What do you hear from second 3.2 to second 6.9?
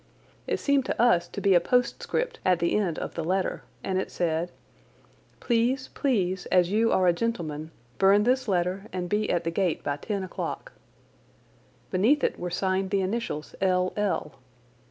letter and it said: 'Please, please, as